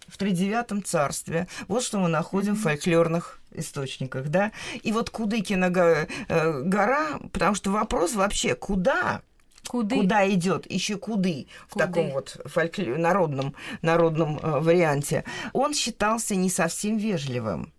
[0.07, 1.47] в тридевятом царстве.
[1.67, 4.51] Вот что мы находим в фольклорных источниках, да.
[4.83, 9.21] И вот Кудыкина э, гора, потому что вопрос вообще, куда
[9.67, 9.97] Куды?
[9.97, 10.69] Куда идет?
[10.71, 11.85] Еще куды в Куды.
[11.85, 15.25] таком вот фолькле- народном, народном э, варианте.
[15.51, 17.73] Он считался не совсем вежливым.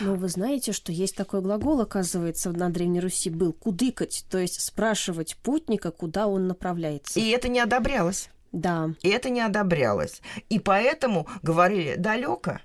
[0.00, 4.60] Но вы знаете, что есть такой глагол, оказывается, на Древней Руси был «кудыкать», то есть
[4.60, 7.18] спрашивать путника, куда он направляется.
[7.18, 8.30] И это не одобрялось.
[8.56, 10.22] Да, И это не одобрялось.
[10.48, 12.58] И поэтому говорили далеко.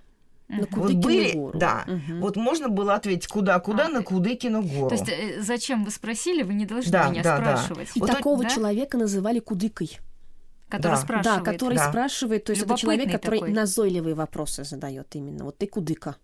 [0.47, 0.67] на.
[0.71, 1.58] Вот были, гору.
[1.60, 1.84] да.
[1.88, 2.21] Мгм.
[2.21, 4.89] Вот можно было ответить куда-куда А, на Кудыкину гору.
[4.89, 7.58] То есть, э, зачем вы спросили, вы не должны Да, меня да, да.
[7.58, 7.89] спрашивать.
[7.95, 8.49] И вот такого да?
[8.49, 9.97] человека называли кудыкой.
[10.69, 10.97] Который Да.
[10.97, 11.43] спрашивает.
[11.43, 11.89] Да, который Да.
[11.89, 13.54] спрашивает, то есть это человек, который такой.
[13.54, 15.43] назойливые вопросы задает именно.
[15.45, 16.15] Вот ты кудыка.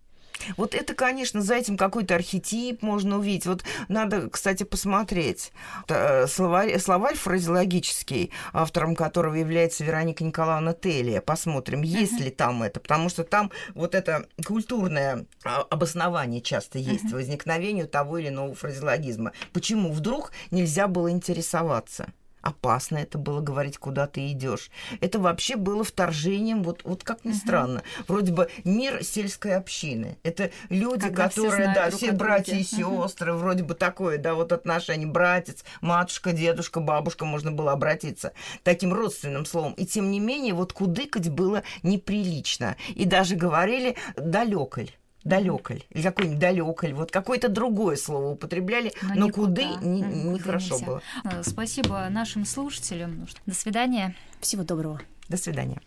[0.56, 3.46] Вот это, конечно, за этим какой-то архетип можно увидеть.
[3.46, 5.52] Вот надо, кстати, посмотреть.
[5.88, 11.20] Э, словарь, словарь фразеологический, автором которого является Вероника Николаевна Телия.
[11.20, 12.24] Посмотрим, есть uh-huh.
[12.24, 12.80] ли там это.
[12.80, 17.14] Потому что там вот это культурное а, обоснование часто есть uh-huh.
[17.14, 19.32] возникновению того или иного фразеологизма.
[19.52, 22.12] Почему вдруг нельзя было интересоваться?
[22.42, 24.70] Опасно это было говорить, куда ты идешь.
[25.00, 30.18] Это вообще было вторжением, вот, вот как ни странно, вроде бы мир сельской общины.
[30.22, 33.36] Это люди, Когда которые, да, все братья и сестры, uh-huh.
[33.36, 38.32] вроде бы такое, да, вот отношения, братец, матушка, дедушка, бабушка, можно было обратиться
[38.62, 39.72] таким родственным словом.
[39.74, 42.76] И тем не менее, вот кудыкать было неприлично.
[42.94, 44.90] И даже говорили далеколь
[45.28, 50.86] далеколь, или какой-нибудь далеколь, вот какое-то другое слово употребляли, но, но куды нехорошо не, не
[50.86, 51.02] было.
[51.24, 53.26] Э, спасибо нашим слушателям.
[53.46, 54.14] До свидания.
[54.40, 55.00] Всего доброго.
[55.28, 55.80] До свидания.